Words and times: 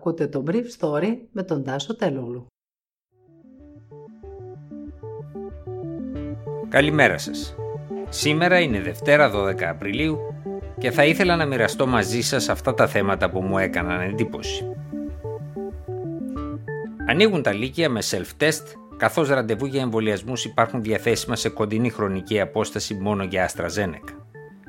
Ακούτε 0.00 0.26
το 0.26 0.44
Brief 0.46 0.64
Story 0.78 1.16
με 1.32 1.42
τον 1.42 1.64
Τάσο 1.64 1.96
Τελούλου. 1.96 2.46
Καλημέρα 6.68 7.18
σας. 7.18 7.54
Σήμερα 8.08 8.60
είναι 8.60 8.80
Δευτέρα 8.80 9.30
12 9.30 9.62
Απριλίου 9.62 10.18
και 10.78 10.90
θα 10.90 11.04
ήθελα 11.04 11.36
να 11.36 11.46
μοιραστώ 11.46 11.86
μαζί 11.86 12.20
σας 12.20 12.48
αυτά 12.48 12.74
τα 12.74 12.86
θέματα 12.86 13.30
που 13.30 13.40
μου 13.40 13.58
έκαναν 13.58 14.00
εντύπωση. 14.00 14.72
Ανοίγουν 17.08 17.42
τα 17.42 17.52
λύκεια 17.52 17.88
με 17.88 18.00
self-test, 18.10 18.64
καθώς 18.96 19.28
ραντεβού 19.28 19.66
για 19.66 19.80
εμβολιασμούς 19.80 20.44
υπάρχουν 20.44 20.82
διαθέσιμα 20.82 21.36
σε 21.36 21.48
κοντινή 21.48 21.90
χρονική 21.90 22.40
απόσταση 22.40 22.94
μόνο 22.94 23.24
για 23.24 23.50
AstraZeneca. 23.50 24.14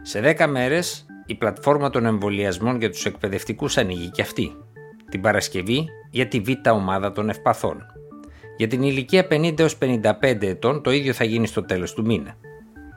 Σε 0.01 0.35
10 0.37 0.47
μέρες, 0.47 1.05
η 1.25 1.35
πλατφόρμα 1.35 1.89
των 1.89 2.05
εμβολιασμών 2.05 2.79
για 2.79 2.89
τους 2.89 3.05
εκπαιδευτικούς 3.05 3.77
ανοίγει 3.77 4.09
και 4.09 4.21
αυτή. 4.21 4.55
Την 5.11 5.21
Παρασκευή 5.21 5.89
για 6.09 6.27
τη 6.27 6.39
β' 6.39 6.71
ομάδα 6.71 7.11
των 7.11 7.29
ευπαθών. 7.29 7.85
Για 8.57 8.67
την 8.67 8.83
ηλικία 8.83 9.27
50 9.29 9.59
έως 9.59 9.77
55 9.77 10.41
ετών 10.41 10.81
το 10.81 10.91
ίδιο 10.91 11.13
θα 11.13 11.23
γίνει 11.23 11.47
στο 11.47 11.63
τέλος 11.63 11.93
του 11.93 12.05
μήνα. 12.05 12.35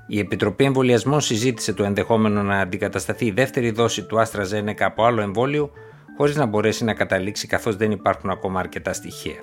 Η 0.06 0.18
Επιτροπή 0.18 0.64
Εμβολιασμών 0.64 1.20
συζήτησε 1.20 1.72
το 1.72 1.84
ενδεχόμενο 1.84 2.42
να 2.42 2.58
αντικατασταθεί 2.58 3.26
η 3.26 3.30
δεύτερη 3.30 3.70
δόση 3.70 4.02
του 4.02 4.16
AstraZeneca 4.16 4.80
από 4.80 5.04
άλλο 5.04 5.20
εμβόλιο, 5.20 5.70
χωρίς 6.16 6.36
να 6.36 6.46
μπορέσει 6.46 6.84
να 6.84 6.94
καταλήξει 6.94 7.46
καθώς 7.46 7.76
δεν 7.76 7.90
υπάρχουν 7.90 8.30
ακόμα 8.30 8.60
αρκετά 8.60 8.92
στοιχεία. 8.92 9.40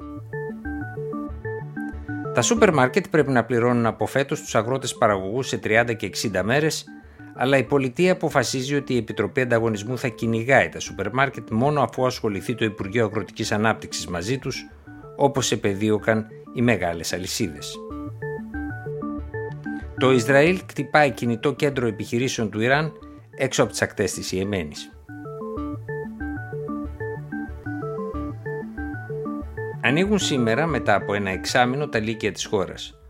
Τα 2.33 2.41
σούπερ 2.41 2.73
μάρκετ 2.73 3.05
πρέπει 3.09 3.31
να 3.31 3.43
πληρώνουν 3.43 3.85
από 3.85 4.05
φέτος 4.05 4.41
τους 4.41 4.55
αγρότες 4.55 4.95
παραγωγούς 4.95 5.47
σε 5.47 5.59
30 5.63 5.93
και 5.97 6.05
60 6.05 6.41
μέρες, 6.43 6.85
αλλά 7.35 7.57
η 7.57 7.63
πολιτεία 7.63 8.11
αποφασίζει 8.11 8.75
ότι 8.75 8.93
η 8.93 8.97
Επιτροπή 8.97 9.41
Ανταγωνισμού 9.41 9.97
θα 9.97 10.07
κυνηγάει 10.07 10.69
τα 10.69 10.79
σούπερ 10.79 11.13
μάρκετ 11.13 11.49
μόνο 11.49 11.81
αφού 11.81 12.05
ασχοληθεί 12.05 12.55
το 12.55 12.65
Υπουργείο 12.65 13.05
Αγροτικής 13.05 13.51
Ανάπτυξης 13.51 14.07
μαζί 14.07 14.37
τους, 14.37 14.69
όπως 15.15 15.51
επεδίωκαν 15.51 16.27
οι 16.53 16.61
μεγάλες 16.61 17.13
αλυσίδες. 17.13 17.75
Το 19.97 20.11
Ισραήλ 20.11 20.59
κτυπάει 20.65 21.11
κινητό 21.11 21.53
κέντρο 21.53 21.87
επιχειρήσεων 21.87 22.49
του 22.49 22.61
Ιράν 22.61 22.91
έξω 23.35 23.63
από 23.63 23.71
τις 23.71 23.81
ακτές 23.81 24.13
της 24.13 24.31
Ιεμένης. 24.31 24.91
Ανοίγουν 29.83 30.19
σήμερα 30.19 30.65
μετά 30.65 30.95
από 30.95 31.13
ένα 31.13 31.29
εξάμεινο 31.29 31.87
τα 31.87 31.99
λύκεια 31.99 32.31
της 32.31 32.45
χώρας. 32.45 33.00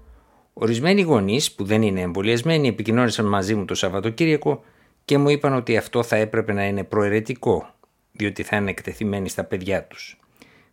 Ορισμένοι 0.64 1.02
γονείς 1.02 1.52
που 1.52 1.64
δεν 1.64 1.82
είναι 1.82 2.02
εμβολιασμένοι 2.02 2.68
επικοινώνησαν 2.68 3.26
μαζί 3.26 3.56
μου 3.56 3.66
το 3.66 3.76
Σαββατοκύριακο 3.76 4.64
και 5.06 5.18
μου 5.18 5.30
είπαν 5.30 5.54
ότι 5.54 5.78
αυτό 5.78 6.04
θα 6.04 6.16
έπρεπε 6.16 6.54
να 6.54 6.66
είναι 6.66 6.84
προαιρετικό, 6.84 7.74
διότι 8.12 8.44
θα 8.44 8.56
είναι 8.56 8.70
εκτεθειμένοι 8.70 9.30
στα 9.30 9.44
παιδιά 9.44 9.84
τους. 9.84 10.20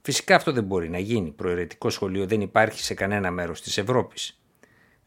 Φυσικά 0.03 0.35
αυτό 0.35 0.53
δεν 0.53 0.65
μπορεί 0.65 0.91
να 0.91 0.99
γίνει. 0.99 1.31
Προαιρετικό 1.31 1.91
σχολείο 1.91 2.27
δεν 2.27 2.41
υπάρχει 2.41 2.83
σε 2.83 2.95
κανένα 2.95 3.31
μέρος 3.31 3.61
της 3.61 3.79
Ευρώπης. 3.79 4.41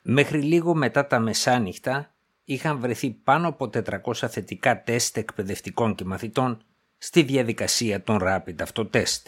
Μέχρι 0.02 0.42
λίγο 0.42 0.76
μετά 0.76 1.08
τα 1.08 1.20
μεσάνυχτα 1.20 2.14
είχαν 2.46 2.80
βρεθεί 2.80 3.10
πάνω 3.10 3.48
από 3.48 3.70
400 4.04 4.14
θετικά 4.14 4.84
τεστ 4.84 5.18
εκπαιδευτικών 5.18 5.96
και 5.96 6.06
μαθητών 6.06 6.62
στη 6.98 7.22
διαδικασία 7.22 8.02
των 8.04 8.20
rapid 8.24 8.62
αυτοτεστ. 8.62 9.28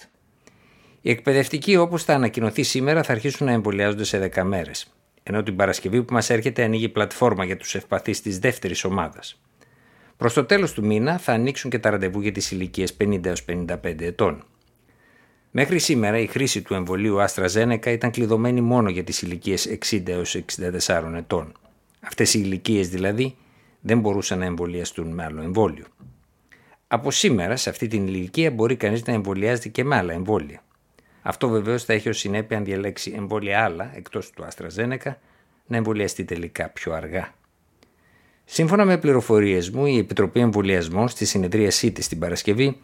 Οι 1.02 1.10
εκπαιδευτικοί 1.10 1.76
όπως 1.76 2.04
θα 2.04 2.14
ανακοινωθεί 2.14 2.64
σήμερα 2.64 3.04
θα 3.04 3.12
αρχίσουν 3.12 3.46
να 3.46 3.52
εμβολιάζονται 3.52 4.04
σε 4.04 4.32
10 4.36 4.44
μέρες, 4.44 4.94
ενώ 5.24 5.44
την 5.44 5.56
Παρασκευή 5.56 6.04
που 6.04 6.14
μας 6.14 6.30
έρχεται 6.30 6.64
ανοίγει 6.64 6.90
πλατφόρμα 6.90 7.46
για 7.46 7.58
τους 7.58 7.76
ευπαθείς 7.76 8.22
της 8.22 8.40
δεύτερης 8.40 8.84
ομάδας. 8.84 9.42
Προς 10.18 10.34
το 10.34 10.46
τέλος 10.46 10.74
του 10.74 10.86
μήνα 10.86 11.18
θα 11.18 11.34
ανοίξουν 11.34 11.70
και 11.70 11.80
τα 11.80 11.90
ραντεβού 11.90 12.22
για 12.22 12.32
τις 12.32 12.52
ηλικίες 12.52 12.98
50 13.00 13.34
55 13.46 14.02
ετών. 14.02 14.44
Μέχρι 15.52 15.80
σήμερα 15.80 16.18
η 16.18 16.28
χρήση 16.28 16.62
του 16.62 16.74
εμβολίου 16.74 17.18
AstraZeneca 17.20 17.86
ήταν 17.86 18.12
κλειδωμένη 18.12 18.62
μόνο 18.62 18.90
για 18.90 19.04
τις 19.04 19.22
ηλικίες 19.22 19.78
60 19.92 20.08
έως 20.08 20.36
64 20.86 21.14
ετών. 21.16 21.52
Αυτές 22.00 22.34
οι 22.34 22.40
ηλικίες 22.44 22.90
δηλαδή 22.90 23.36
δεν 23.82 24.00
μπορούσαν 24.00 24.40
να 24.40 24.46
εμβολιαστούν 24.46 25.08
με 25.08 25.24
άλλο 25.24 25.42
εμβόλιο. 25.42 25.86
Από 26.88 27.12
σήμερα 27.12 27.56
σε 27.56 27.70
αυτή 27.70 27.88
την 27.88 28.08
ηλικία 28.08 28.52
μπορεί 28.52 28.76
κανείς 28.76 29.06
να 29.06 29.14
εμβολιάζεται 29.14 29.70
και 29.70 29.84
με 29.84 29.96
άλλα 29.96 30.14
εμβόλια. 30.14 30.64
Αυτό 31.24 31.50
βεβαίως 31.50 31.84
θα 31.84 31.94
έχει 31.94 32.10
ως 32.10 32.18
συνέπεια 32.18 32.58
αν 32.58 32.64
διαλέξει 32.66 33.14
εμβόλια 33.16 33.64
άλλα 33.64 33.92
εκτός 33.96 34.30
του 34.30 34.48
AstraZeneca 34.50 35.14
να 35.66 35.78
εμβολιαστεί 35.78 36.24
τελικά 36.24 36.70
πιο 36.70 36.94
αργά. 36.94 37.34
Σύμφωνα 38.46 38.86
με 38.86 38.98
πληροφορίες 38.98 39.70
μου, 39.70 39.86
η 39.86 39.98
Επιτροπή 39.98 40.40
Εμβολιασμών 40.40 41.08
στη 41.08 41.26
συνεδρίασή 41.26 41.92
της 41.92 42.08
την 42.08 42.20
Παρασκευή 42.20 42.78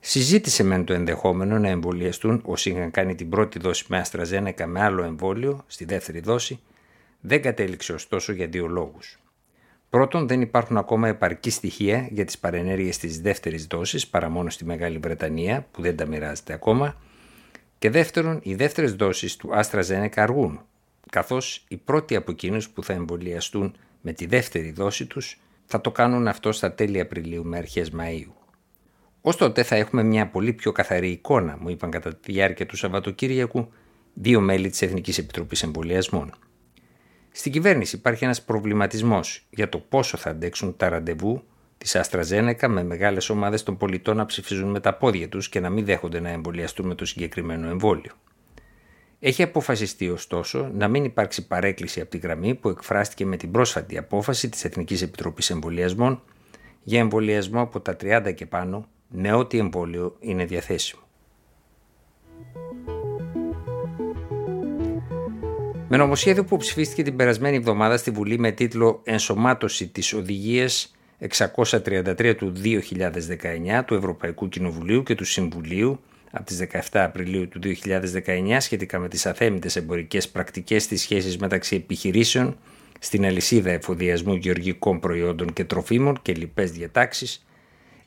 Συζήτησε 0.00 0.62
μεν 0.62 0.84
το 0.84 0.92
ενδεχόμενο 0.92 1.58
να 1.58 1.68
εμβολιαστούν 1.68 2.42
όσοι 2.44 2.70
είχαν 2.70 2.90
κάνει 2.90 3.14
την 3.14 3.28
πρώτη 3.28 3.58
δόση 3.58 3.84
με 3.88 4.04
AstraZeneca 4.04 4.64
με 4.66 4.80
άλλο 4.80 5.02
εμβόλιο 5.02 5.64
στη 5.66 5.84
δεύτερη 5.84 6.20
δόση, 6.20 6.60
δεν 7.20 7.42
κατέληξε 7.42 7.92
ωστόσο 7.92 8.32
για 8.32 8.46
δύο 8.46 8.66
λόγους. 8.66 9.18
Πρώτον, 9.90 10.28
δεν 10.28 10.40
υπάρχουν 10.40 10.76
ακόμα 10.76 11.08
επαρκή 11.08 11.50
στοιχεία 11.50 12.08
για 12.10 12.24
τις 12.24 12.38
παρενέργειες 12.38 12.98
της 12.98 13.20
δεύτερης 13.20 13.66
δόσης 13.66 14.06
παρά 14.06 14.28
μόνο 14.28 14.50
στη 14.50 14.64
Μεγάλη 14.64 14.98
Βρετανία, 14.98 15.66
που 15.70 15.82
δεν 15.82 15.96
τα 15.96 16.06
μοιράζεται 16.06 16.52
ακόμα. 16.52 16.96
Και 17.78 17.90
δεύτερον, 17.90 18.40
οι 18.42 18.54
δεύτερες 18.54 18.94
δόσεις 18.94 19.36
του 19.36 19.50
AstraZeneca 19.54 20.16
αργούν, 20.16 20.60
καθώς 21.10 21.64
οι 21.68 21.76
πρώτοι 21.76 22.16
από 22.16 22.30
εκείνους 22.30 22.70
που 22.70 22.84
θα 22.84 22.92
εμβολιαστούν 22.92 23.76
με 24.00 24.12
τη 24.12 24.26
δεύτερη 24.26 24.70
δόση 24.70 25.06
τους 25.06 25.40
θα 25.66 25.80
το 25.80 25.90
κάνουν 25.90 26.28
αυτό 26.28 26.52
στα 26.52 26.72
τέλη 26.72 27.00
Απριλίου 27.00 27.44
με 27.44 27.56
αρχές 27.56 27.90
Μαΐου. 27.98 28.32
Ω 29.20 29.34
τότε 29.34 29.62
θα 29.62 29.76
έχουμε 29.76 30.02
μια 30.02 30.26
πολύ 30.26 30.52
πιο 30.52 30.72
καθαρή 30.72 31.10
εικόνα, 31.10 31.56
μου 31.60 31.68
είπαν 31.68 31.90
κατά 31.90 32.14
τη 32.14 32.32
διάρκεια 32.32 32.66
του 32.66 32.76
Σαββατοκύριακου 32.76 33.68
δύο 34.14 34.40
μέλη 34.40 34.70
της 34.70 34.82
Εθνικής 34.82 35.18
Επιτροπής 35.18 35.62
Εμβολιασμών. 35.62 36.34
Στην 37.30 37.52
κυβέρνηση 37.52 37.96
υπάρχει 37.96 38.24
ένας 38.24 38.42
προβληματισμός 38.42 39.46
για 39.50 39.68
το 39.68 39.78
πόσο 39.78 40.16
θα 40.16 40.30
αντέξουν 40.30 40.76
τα 40.76 40.88
ραντεβού 40.88 41.42
της 41.78 41.96
AstraZeneca 41.96 42.68
με 42.68 42.84
μεγάλες 42.84 43.28
ομάδες 43.28 43.62
των 43.62 43.76
πολιτών 43.76 44.16
να 44.16 44.26
ψηφίζουν 44.26 44.70
με 44.70 44.80
τα 44.80 44.94
πόδια 44.94 45.28
τους 45.28 45.48
και 45.48 45.60
να 45.60 45.70
μην 45.70 45.84
δέχονται 45.84 46.20
να 46.20 46.28
εμβολιαστούν 46.28 46.86
με 46.86 46.94
το 46.94 47.04
συγκεκριμένο 47.04 47.68
εμβόλιο. 47.68 48.12
Έχει 49.20 49.42
αποφασιστεί 49.42 50.10
ωστόσο 50.10 50.70
να 50.74 50.88
μην 50.88 51.04
υπάρξει 51.04 51.46
παρέκκληση 51.46 52.00
από 52.00 52.10
τη 52.10 52.18
γραμμή 52.18 52.54
που 52.54 52.68
εκφράστηκε 52.68 53.26
με 53.26 53.36
την 53.36 53.50
πρόσφατη 53.50 53.98
απόφαση 53.98 54.48
της 54.48 54.64
Εθνικής 54.64 55.02
Επιτροπής 55.02 55.50
Εμβολιασμών 55.50 56.22
για 56.82 56.98
εμβολιασμό 56.98 57.60
από 57.60 57.80
τα 57.80 57.96
30 58.00 58.34
και 58.34 58.46
πάνω 58.46 58.88
με 59.08 59.32
ό,τι 59.32 59.58
εμβόλιο 59.58 60.16
είναι 60.20 60.44
διαθέσιμο. 60.44 61.02
Με 65.88 65.96
νομοσχέδιο 65.96 66.44
που 66.44 66.56
ψηφίστηκε 66.56 67.02
την 67.02 67.16
περασμένη 67.16 67.56
εβδομάδα 67.56 67.96
στη 67.96 68.10
Βουλή 68.10 68.38
με 68.38 68.50
τίτλο 68.50 69.00
«Ενσωμάτωση 69.04 69.88
της 69.88 70.12
οδηγίας 70.12 70.95
633 71.20 72.34
του 72.36 72.52
2019 72.64 73.82
του 73.86 73.94
Ευρωπαϊκού 73.94 74.48
Κοινοβουλίου 74.48 75.02
και 75.02 75.14
του 75.14 75.24
Συμβουλίου 75.24 76.00
από 76.30 76.44
τις 76.44 76.66
17 76.72 76.80
Απριλίου 76.92 77.48
του 77.48 77.60
2019 77.62 78.56
σχετικά 78.58 78.98
με 78.98 79.08
τις 79.08 79.26
αθέμητες 79.26 79.76
εμπορικές 79.76 80.28
πρακτικές 80.28 80.82
στις 80.82 81.00
σχέσεις 81.00 81.38
μεταξύ 81.38 81.76
επιχειρήσεων 81.76 82.56
στην 82.98 83.24
αλυσίδα 83.24 83.70
εφοδιασμού 83.70 84.34
γεωργικών 84.34 85.00
προϊόντων 85.00 85.52
και 85.52 85.64
τροφίμων 85.64 86.18
και 86.22 86.34
λοιπές 86.34 86.70
διατάξεις 86.70 87.46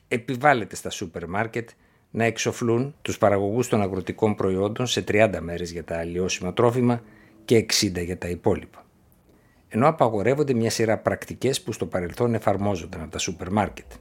επιβάλλεται 0.08 0.76
στα 0.76 0.90
σούπερ 0.90 1.26
μάρκετ 1.26 1.68
να 2.10 2.24
εξοφλούν 2.24 2.94
τους 3.02 3.18
παραγωγούς 3.18 3.68
των 3.68 3.82
αγροτικών 3.82 4.34
προϊόντων 4.34 4.86
σε 4.86 5.04
30 5.08 5.38
μέρες 5.40 5.72
για 5.72 5.84
τα 5.84 5.98
αλλοιώσιμα 5.98 6.52
τρόφιμα 6.52 7.02
και 7.44 7.66
60 7.80 8.04
για 8.04 8.18
τα 8.18 8.28
υπόλοιπα. 8.28 8.84
Ενώ 9.72 9.88
απαγορεύονται 9.88 10.54
μια 10.54 10.70
σειρά 10.70 10.98
πρακτικές 10.98 11.62
που 11.62 11.72
στο 11.72 11.86
παρελθόν 11.86 12.34
εφαρμόζονταν 12.34 13.00
από 13.00 13.10
τα 13.10 13.18
σούπερ 13.18 13.50
μάρκετ. 13.50 13.92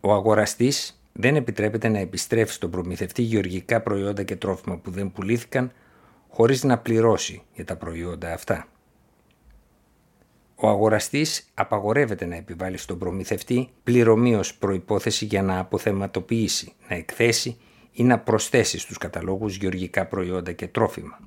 Ο 0.00 0.12
αγοραστής 0.12 1.02
δεν 1.12 1.36
επιτρέπεται 1.36 1.88
να 1.88 1.98
επιστρέφει 1.98 2.52
στον 2.52 2.70
προμηθευτή 2.70 3.22
γεωργικά 3.22 3.80
προϊόντα 3.80 4.22
και 4.22 4.36
τρόφιμα 4.36 4.76
που 4.76 4.90
δεν 4.90 5.12
πουλήθηκαν 5.12 5.72
χωρίς 6.28 6.64
να 6.64 6.78
πληρώσει 6.78 7.42
για 7.54 7.64
τα 7.64 7.76
προϊόντα 7.76 8.32
αυτά. 8.32 8.66
Ο 10.54 10.68
αγοραστής 10.68 11.50
απαγορεύεται 11.54 12.24
να 12.24 12.36
επιβάλλει 12.36 12.76
στον 12.76 12.98
προμηθευτή 12.98 13.68
πληρωμή 13.82 14.34
ω 14.34 14.42
προπόθεση 14.58 15.24
για 15.24 15.42
να 15.42 15.58
αποθεματοποιήσει, 15.58 16.72
να 16.88 16.96
εκθέσει 16.96 17.56
ή 17.92 18.02
να 18.02 18.18
προσθέσει 18.18 18.78
στους 18.78 18.98
καταλόγους 18.98 19.56
γεωργικά 19.56 20.06
προϊόντα 20.06 20.52
και 20.52 20.68
τρόφιμα 20.68 21.18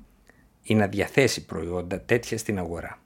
ή 0.62 0.74
να 0.74 0.86
διαθέσει 0.86 1.44
προϊόντα 1.44 2.00
τέτοια 2.00 2.38
στην 2.38 2.58
αγορά. 2.58 2.98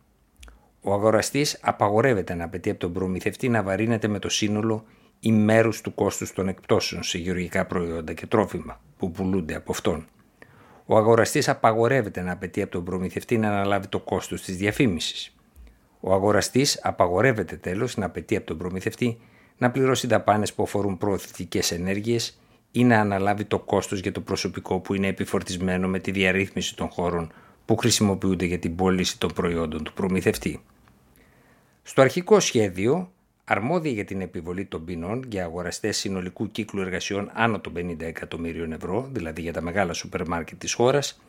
Ο 0.83 0.93
αγοραστής 0.93 1.59
απαγορεύεται 1.63 2.35
να 2.35 2.45
απαιτεί 2.45 2.71
από 2.71 2.79
τον 2.79 2.93
προμηθευτή 2.93 3.49
να 3.49 3.63
βαρύνεται 3.63 4.09
με 4.09 4.19
το 4.19 4.29
σύνολο 4.29 4.85
ή 5.21 5.33
μέρους 5.33 5.81
του 5.81 5.95
κόστους 5.95 6.33
των 6.33 6.49
εκπτώσεων 6.49 7.03
σε 7.03 7.19
γεωργικά 7.19 7.67
προϊόντα 7.67 8.13
και 8.13 8.27
τρόφιμα 8.27 8.81
που 8.99 9.11
πουλούνται 9.11 9.55
από 9.55 9.73
αυτόν. 9.73 10.07
Ο 10.87 10.97
αγοραστής 10.97 11.49
απαγορεύεται 11.49 12.21
να 12.21 12.33
απαιτεί 12.33 12.63
από 12.63 12.71
τον 12.71 12.85
προμηθευτή 12.85 13.39
να 13.39 13.49
αναλάβει 13.49 13.87
το 13.87 14.01
κόστος 14.01 14.43
της 14.43 14.57
διαφήμισης. 14.57 15.35
Ο 16.01 16.13
αγοραστής 16.13 16.81
απαγορεύεται 16.83 17.57
τέλος 17.57 17.97
να 17.97 18.07
απαιτεί 18.07 18.37
από 18.37 18.47
τον 18.47 18.59
προμηθευτή 18.59 19.19
να 19.59 19.71
πληρώσει 19.71 20.07
δαπάνες 20.07 20.53
που 20.53 20.63
αφορούν 20.63 20.99
προωθητικές 20.99 21.73
ενέργειες 21.73 22.41
ή 22.71 22.85
να 22.85 23.01
αναλάβει 23.01 23.45
το 23.45 23.59
κόστος 23.59 24.01
για 24.01 24.13
το 24.13 24.21
προσωπικό 24.21 24.79
που 24.81 24.95
είναι 24.95 25.07
επιφορτισμένο 25.07 25.89
με 25.89 25.99
τη 25.99 26.11
διαρρύθμιση 26.11 26.77
των 26.77 26.89
χώρων 26.89 27.33
που 27.65 27.77
χρησιμοποιούνται 27.77 28.45
για 28.45 28.59
την 28.59 28.75
πώληση 28.77 29.19
των 29.19 29.33
προϊόντων 29.33 29.85
του 29.85 29.93
προμηθευτή. 29.93 30.61
Στο 31.91 32.03
αρχικό 32.03 32.41
σχέδιο, 32.41 33.13
αρμόδια 33.45 33.91
για 33.91 34.05
την 34.05 34.21
επιβολή 34.21 34.65
των 34.65 34.85
ποινών 34.85 35.25
για 35.29 35.45
αγοραστές 35.45 35.97
συνολικού 35.97 36.51
κύκλου 36.51 36.81
εργασιών 36.81 37.31
άνω 37.35 37.61
των 37.61 37.73
50 37.77 38.01
εκατομμύριων 38.01 38.73
ευρώ, 38.73 39.09
δηλαδή 39.13 39.41
για 39.41 39.53
τα 39.53 39.61
μεγάλα 39.61 39.93
σούπερ 39.93 40.29
μάρκετ 40.29 40.59
της 40.59 40.73
χώρας, 40.73 41.21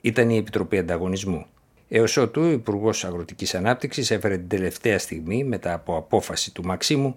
ήταν 0.00 0.30
η 0.30 0.36
Επιτροπή 0.36 0.78
Ανταγωνισμού. 0.78 1.46
Έως 1.88 2.16
ότου, 2.16 2.42
ο 2.42 2.50
Υπουργός 2.50 3.04
Αγροτικής 3.04 3.54
Ανάπτυξης 3.54 4.10
έφερε 4.10 4.36
την 4.36 4.48
τελευταία 4.48 4.98
στιγμή, 4.98 5.44
μετά 5.44 5.72
από 5.72 5.96
απόφαση 5.96 6.54
του 6.54 6.64
Μαξίμου, 6.64 7.16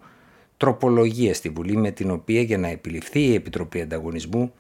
τροπολογία 0.58 1.34
στη 1.34 1.50
Βουλή 1.50 1.78
με 1.78 1.92
την 1.92 2.12
οποία 2.12 2.42
για 2.42 2.58
να 2.58 2.68
επιληφθεί 2.68 3.20
η 3.20 3.34
Επιτροπή 3.34 3.82
Ανταγωνισμού 3.82 4.54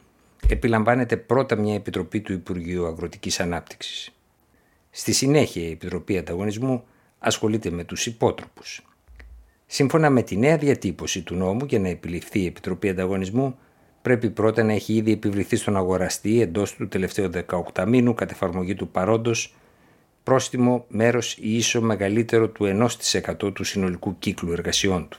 επιλαμβάνεται 0.47 1.17
πρώτα 1.17 1.55
μια 1.55 1.75
Επιτροπή 1.75 2.21
του 2.21 2.33
Υπουργείου 2.33 2.85
Αγροτικής 2.85 3.39
Ανάπτυξης. 3.39 4.11
Στη 4.91 5.13
συνέχεια 5.13 5.61
η 5.67 5.71
Επιτροπή 5.71 6.17
Ανταγωνισμού 6.17 6.83
ασχολείται 7.23 7.69
με 7.69 7.83
τους 7.83 8.05
υπότροπους. 8.05 8.85
Σύμφωνα 9.65 10.09
με 10.09 10.21
τη 10.21 10.37
νέα 10.37 10.57
διατύπωση 10.57 11.21
του 11.21 11.35
νόμου 11.35 11.65
για 11.65 11.79
να 11.79 11.87
επιληφθεί 11.87 12.39
η 12.39 12.45
Επιτροπή 12.45 12.89
Ανταγωνισμού 12.89 13.57
πρέπει 14.01 14.29
πρώτα 14.29 14.63
να 14.63 14.73
έχει 14.73 14.93
ήδη 14.93 15.11
επιβληθεί 15.11 15.55
στον 15.55 15.77
αγοραστή 15.77 16.41
εντός 16.41 16.75
του 16.75 16.87
τελευταίου 16.87 17.29
18 17.73 17.85
μήνου 17.87 18.13
κατ' 18.13 18.31
εφαρμογή 18.31 18.75
του 18.75 18.87
παρόντος 18.87 19.55
πρόστιμο 20.23 20.85
μέρος 20.87 21.37
ή 21.37 21.55
ίσο 21.55 21.81
μεγαλύτερο 21.81 22.49
του 22.49 22.87
1% 23.41 23.53
του 23.53 23.63
συνολικού 23.63 24.15
κύκλου 24.19 24.51
εργασιών 24.51 25.07
του. 25.09 25.17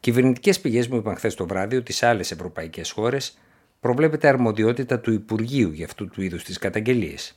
Κυβερνητικές 0.00 0.60
πηγές 0.60 0.88
μου 0.88 0.96
είπαν 0.96 1.16
χθες 1.16 1.34
το 1.34 1.46
βράδυ 1.46 1.76
ότι 1.76 1.92
σε 1.92 2.06
άλλες 2.06 2.30
ευρωπαϊκές 2.30 2.90
χώρες 2.90 3.38
προβλέπεται 3.80 4.28
αρμοδιότητα 4.28 5.00
του 5.00 5.12
Υπουργείου 5.12 5.70
για 5.70 5.84
αυτού 5.84 6.08
του 6.08 6.22
είδους 6.22 6.44
τις 6.44 6.58
καταγγελίες 6.58 7.36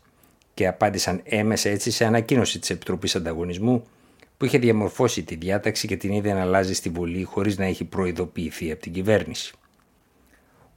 και 0.55 0.67
απάντησαν 0.67 1.21
έμεσα 1.23 1.69
έτσι 1.69 1.91
σε 1.91 2.05
ανακοίνωση 2.05 2.59
της 2.59 2.69
Επιτροπής 2.69 3.15
Ανταγωνισμού 3.15 3.83
που 4.37 4.45
είχε 4.45 4.57
διαμορφώσει 4.57 5.23
τη 5.23 5.35
διάταξη 5.35 5.87
και 5.87 5.97
την 5.97 6.11
είδε 6.11 6.33
να 6.33 6.41
αλλάζει 6.41 6.73
στη 6.73 6.89
Βουλή 6.89 7.23
χωρίς 7.23 7.57
να 7.57 7.65
έχει 7.65 7.83
προειδοποιηθεί 7.83 8.71
από 8.71 8.81
την 8.81 8.93
κυβέρνηση. 8.93 9.53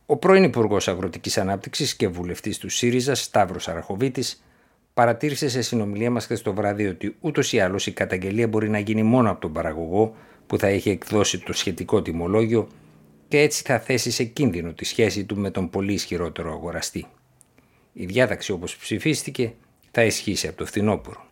Ο 0.06 0.16
πρώην 0.16 0.42
Υπουργός 0.42 0.88
Αγροτικής 0.88 1.38
Ανάπτυξης 1.38 1.96
και 1.96 2.08
βουλευτής 2.08 2.58
του 2.58 2.68
ΣΥΡΙΖΑ, 2.68 3.14
Σταύρος 3.14 3.68
Αραχοβίτης, 3.68 4.42
παρατήρησε 4.94 5.48
σε 5.48 5.62
συνομιλία 5.62 6.10
μας 6.10 6.24
χθες 6.24 6.42
το 6.42 6.54
βράδυ 6.54 6.86
ότι 6.86 7.16
ούτως 7.20 7.52
ή 7.52 7.60
άλλως 7.60 7.86
η 7.86 7.92
καταγγελία 7.92 8.48
μπορεί 8.48 8.68
να 8.68 8.78
γίνει 8.78 9.02
μόνο 9.02 9.30
από 9.30 9.40
τον 9.40 9.52
παραγωγό 9.52 10.16
που 10.46 10.58
θα 10.58 10.66
έχει 10.66 10.90
εκδώσει 10.90 11.38
το 11.38 11.52
σχετικό 11.52 12.02
τιμολόγιο 12.02 12.68
και 13.28 13.40
έτσι 13.40 13.62
θα 13.66 13.78
θέσει 13.78 14.10
σε 14.10 14.24
κίνδυνο 14.24 14.72
τη 14.72 14.84
σχέση 14.84 15.24
του 15.24 15.36
με 15.36 15.50
τον 15.50 15.70
πολύ 15.70 15.92
ισχυρότερο 15.92 16.52
αγοραστή. 16.52 17.06
Η 17.92 18.06
διάταξη 18.06 18.52
όπως 18.52 18.76
ψηφίστηκε 18.76 19.54
θα 19.90 20.04
ισχύσει 20.04 20.46
από 20.48 20.56
το 20.56 20.66
φθινόπωρο. 20.66 21.26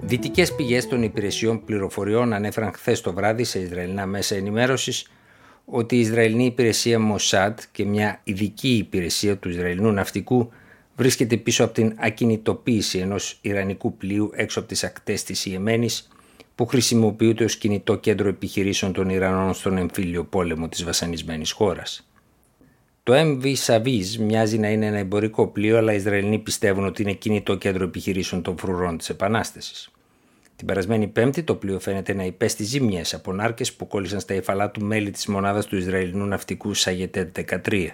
Δυτικές 0.00 0.54
πηγές 0.54 0.88
των 0.88 1.02
υπηρεσιών 1.02 1.64
πληροφοριών 1.64 2.32
ανέφεραν 2.32 2.72
χθες 2.72 3.00
το 3.00 3.12
βράδυ 3.12 3.44
σε 3.44 3.58
Ισραηλινά 3.58 4.06
μέσα 4.06 4.34
ενημέρωσης 4.34 5.06
ότι 5.64 5.96
η 5.96 6.00
Ισραηλινή 6.00 6.44
υπηρεσία 6.44 6.98
Mossad 7.12 7.54
και 7.72 7.84
μια 7.84 8.20
ειδική 8.24 8.76
υπηρεσία 8.76 9.36
του 9.36 9.48
Ισραηλινού 9.48 9.92
ναυτικού 9.92 10.52
βρίσκεται 10.96 11.36
πίσω 11.36 11.64
από 11.64 11.74
την 11.74 11.94
ακινητοποίηση 11.98 12.98
ενός 12.98 13.38
Ιρανικού 13.40 13.96
πλοίου 13.96 14.30
έξω 14.34 14.58
από 14.58 14.68
τις 14.68 14.84
ακτές 14.84 15.22
της 15.22 15.46
Ιεμένης 15.46 16.08
που 16.54 16.66
χρησιμοποιείται 16.66 17.44
ως 17.44 17.56
κινητό 17.56 17.96
κέντρο 17.96 18.28
επιχειρήσεων 18.28 18.92
των 18.92 19.08
Ιρανών 19.08 19.54
στον 19.54 19.76
εμφύλιο 19.76 20.24
πόλεμο 20.24 20.68
της 20.68 20.84
βασανισμένης 20.84 21.50
χώρας. 21.50 22.08
Το 23.04 23.12
MV 23.16 23.54
Saviz 23.66 24.16
μοιάζει 24.18 24.58
να 24.58 24.68
είναι 24.68 24.86
ένα 24.86 24.98
εμπορικό 24.98 25.46
πλοίο, 25.46 25.76
αλλά 25.76 25.92
οι 25.92 25.96
Ισραηλοί 25.96 26.38
πιστεύουν 26.38 26.84
ότι 26.84 27.02
είναι 27.02 27.12
κινητό 27.12 27.54
κέντρο 27.54 27.84
επιχειρήσεων 27.84 28.42
των 28.42 28.58
φρουρών 28.58 28.98
της 28.98 29.08
Επανάστασης. 29.08 29.90
Την 30.56 30.66
περασμένη 30.66 31.06
Πέμπτη 31.06 31.42
το 31.42 31.54
πλοίο 31.54 31.80
φαίνεται 31.80 32.14
να 32.14 32.24
υπέστη 32.24 32.64
ζημιές 32.64 33.14
από 33.14 33.32
νάρκες 33.32 33.72
που 33.72 33.86
κόλλησαν 33.86 34.20
στα 34.20 34.34
υφαλά 34.34 34.70
του 34.70 34.84
μέλη 34.84 35.10
της 35.10 35.26
μονάδας 35.26 35.66
του 35.66 35.76
Ισραηλινού 35.76 36.26
ναυτικού 36.26 36.74
Σαγετέτ 36.74 37.38
13. 37.66 37.88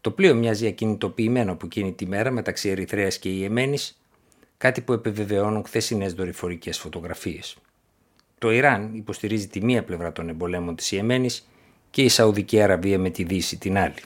Το 0.00 0.10
πλοίο 0.10 0.34
μοιάζει 0.34 0.66
ακινητοποιημένο 0.66 1.52
από 1.52 1.66
εκείνη 1.66 1.92
τη 1.92 2.06
μέρα 2.06 2.30
μεταξύ 2.30 2.68
Ερυθρέας 2.68 3.18
και 3.18 3.28
Ιεμένης, 3.28 4.00
κάτι 4.58 4.80
που 4.80 4.92
επιβεβαιώνουν 4.92 5.64
χθεσινές 5.64 6.14
δορυφορικές 6.14 6.78
φωτογραφίες. 6.78 7.56
Το 8.38 8.50
Ιράν 8.50 8.94
υποστηρίζει 8.94 9.48
τη 9.48 9.64
μία 9.64 9.84
πλευρά 9.84 10.12
των 10.12 10.28
εμπολέμων 10.28 10.76
της 10.76 10.92
Ιεμένης 10.92 11.46
και 11.96 12.02
η 12.02 12.08
Σαουδική 12.08 12.62
Αραβία 12.62 12.98
με 12.98 13.10
τη 13.10 13.24
Δύση 13.24 13.58
την 13.58 13.78
άλλη. 13.78 14.02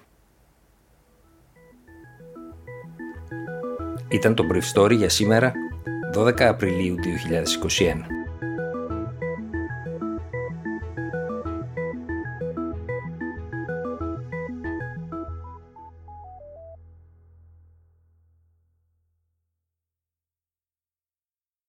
Ήταν 4.09 4.35
το 4.35 4.45
Brief 4.53 4.75
Story 4.75 4.97
για 4.97 5.09
σήμερα 5.09 5.53
12 6.17 6.41
Απριλίου 6.41 6.95
2021. 6.95 7.01